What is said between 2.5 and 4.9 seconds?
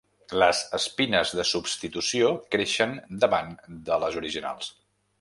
creixen davant de les originals.